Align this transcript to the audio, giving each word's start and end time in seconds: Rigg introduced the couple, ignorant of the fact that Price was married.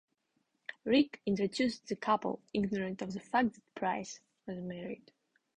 Rigg 0.83 1.19
introduced 1.27 1.85
the 1.85 1.95
couple, 1.95 2.41
ignorant 2.55 3.03
of 3.03 3.13
the 3.13 3.19
fact 3.19 3.53
that 3.53 3.75
Price 3.75 4.19
was 4.47 4.57
married. 4.59 5.11